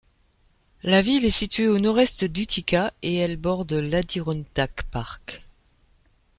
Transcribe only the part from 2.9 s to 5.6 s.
et elle borde l'Adirondack Park.